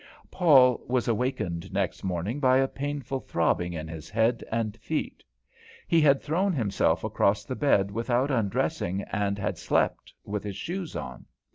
[0.31, 5.23] Paul was awakened next morning by a painful throbbing in his head and feet.
[5.87, 10.95] He had thrown himself across the bed without undressing, and had slept with his shoes
[10.95, 11.27] on.